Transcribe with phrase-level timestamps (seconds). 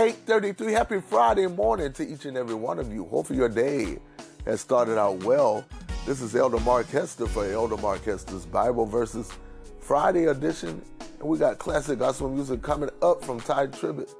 [0.00, 0.72] 833.
[0.72, 3.04] Happy Friday morning to each and every one of you.
[3.04, 3.98] Hopefully your day
[4.46, 5.62] has started out well.
[6.06, 9.30] This is Elder Mark Hester for Elder Mark Hester's Bible Verses
[9.78, 10.80] Friday edition.
[11.18, 14.10] And we got classic gospel music coming up from Tye Tribbett.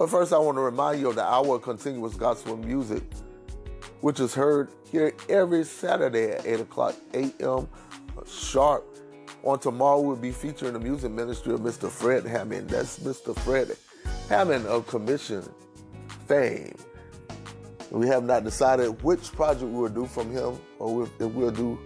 [0.00, 3.04] But first, I want to remind you of the hour of continuous gospel music,
[4.00, 7.68] which is heard here every Saturday at 8 o'clock a.m.
[8.26, 8.84] sharp.
[9.44, 11.88] On tomorrow, we'll be featuring the music ministry of Mr.
[11.88, 12.68] Fred Hammond.
[12.68, 13.38] That's Mr.
[13.38, 13.76] Fred
[14.28, 15.42] Hammond of Commission
[16.26, 16.74] fame.
[17.90, 21.78] We have not decided which project we will do from him or if we'll do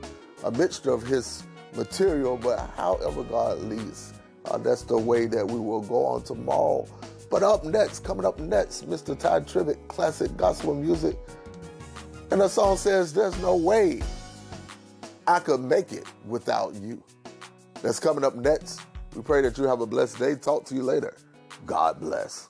[0.43, 1.45] a mixture of his
[1.77, 4.13] material, but however God leads,
[4.47, 6.85] uh, that's the way that we will go on tomorrow.
[7.31, 9.17] But up next, coming up next, Mr.
[9.17, 11.17] Tye Tribbett, classic gospel music.
[12.33, 14.03] And the song says, There's no way
[15.29, 17.03] I could make it without you.
[17.83, 18.81] That's coming up next.
[19.15, 20.35] We pray that you have a blessed day.
[20.35, 21.15] Talk to you later.
[21.65, 22.49] God bless.